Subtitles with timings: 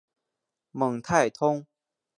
[0.71, 1.67] 蒙泰通。